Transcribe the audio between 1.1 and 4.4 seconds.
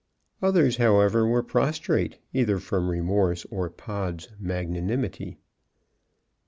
were prostrate, either from remorse or Pod's